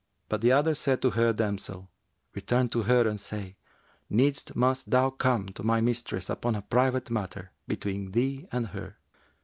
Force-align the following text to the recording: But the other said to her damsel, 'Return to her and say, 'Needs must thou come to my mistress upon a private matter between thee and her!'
But 0.29 0.41
the 0.41 0.51
other 0.51 0.73
said 0.73 0.99
to 1.03 1.11
her 1.11 1.31
damsel, 1.31 1.91
'Return 2.33 2.69
to 2.69 2.81
her 2.81 3.07
and 3.07 3.21
say, 3.21 3.55
'Needs 4.09 4.55
must 4.55 4.89
thou 4.89 5.11
come 5.11 5.49
to 5.49 5.61
my 5.61 5.79
mistress 5.79 6.27
upon 6.27 6.55
a 6.55 6.63
private 6.63 7.11
matter 7.11 7.51
between 7.67 8.09
thee 8.11 8.47
and 8.51 8.69
her!' 8.69 8.97